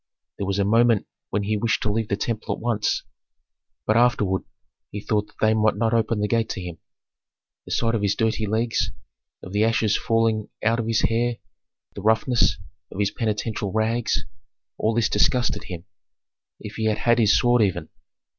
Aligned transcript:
There 0.39 0.47
was 0.47 0.57
a 0.57 0.65
moment 0.65 1.05
when 1.29 1.43
he 1.43 1.57
wished 1.57 1.83
to 1.83 1.91
leave 1.91 2.07
the 2.07 2.15
temple 2.17 2.55
at 2.55 2.59
once; 2.59 3.03
but 3.85 3.95
afterward 3.95 4.41
he 4.89 4.99
thought 4.99 5.27
that 5.27 5.35
they 5.39 5.53
might 5.53 5.75
not 5.75 5.93
open 5.93 6.19
the 6.21 6.27
gate 6.27 6.49
to 6.49 6.59
him. 6.59 6.79
The 7.65 7.71
sight 7.71 7.93
of 7.93 8.01
his 8.01 8.15
dirty 8.15 8.47
legs, 8.47 8.89
of 9.43 9.53
the 9.53 9.63
ashes 9.63 9.95
falling 9.95 10.49
out 10.63 10.79
of 10.79 10.87
his 10.87 11.01
hair, 11.01 11.37
the 11.93 12.01
roughness 12.01 12.57
of 12.91 12.97
his 12.97 13.11
penitential 13.11 13.71
rags, 13.71 14.25
all 14.75 14.95
this 14.95 15.07
disgusted 15.07 15.65
him. 15.65 15.85
If 16.59 16.77
he 16.77 16.85
had 16.85 16.97
had 16.97 17.19
his 17.19 17.37
sword 17.37 17.61
even! 17.61 17.89